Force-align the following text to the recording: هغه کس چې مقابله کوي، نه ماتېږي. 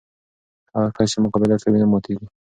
هغه 0.75 0.89
کس 0.95 1.07
چې 1.13 1.17
مقابله 1.25 1.55
کوي، 1.63 1.77
نه 1.81 1.87
ماتېږي. 1.91 2.25